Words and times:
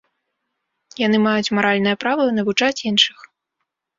Яны 1.01 1.17
маюць 1.25 1.53
маральнае 1.57 1.95
права 2.03 2.25
навучаць 2.39 2.83
іншых. 2.93 3.17